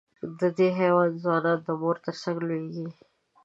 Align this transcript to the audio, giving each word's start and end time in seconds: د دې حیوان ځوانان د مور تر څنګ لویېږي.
د 0.39 0.41
دې 0.57 0.67
حیوان 0.79 1.09
ځوانان 1.23 1.59
د 1.67 1.69
مور 1.81 1.95
تر 2.05 2.15
څنګ 2.23 2.37
لویېږي. 2.47 2.87